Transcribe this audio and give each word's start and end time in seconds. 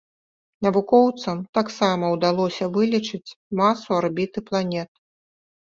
Навукоўцам 0.67 1.37
таксама 1.57 2.09
ўдалося 2.15 2.71
вылічыць 2.79 3.35
масу 3.63 3.87
арбіты 4.01 4.39
планет. 4.49 4.91